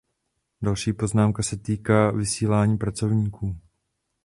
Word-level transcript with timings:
Další 0.61 0.93
poznámka 0.93 1.43
se 1.43 1.57
týká 1.57 2.11
vysílání 2.11 2.77
pracovníků. 2.77 3.57